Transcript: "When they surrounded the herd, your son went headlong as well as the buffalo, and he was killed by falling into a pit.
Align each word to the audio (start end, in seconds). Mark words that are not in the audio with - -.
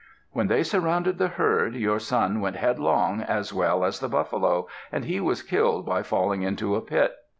"When 0.31 0.47
they 0.47 0.63
surrounded 0.63 1.19
the 1.19 1.27
herd, 1.27 1.75
your 1.75 1.99
son 1.99 2.41
went 2.41 2.55
headlong 2.55 3.21
as 3.21 3.53
well 3.53 3.85
as 3.85 3.99
the 3.99 4.09
buffalo, 4.09 4.67
and 4.91 5.05
he 5.05 5.19
was 5.19 5.43
killed 5.43 5.85
by 5.85 6.01
falling 6.01 6.41
into 6.41 6.75
a 6.75 6.81
pit. 6.81 7.13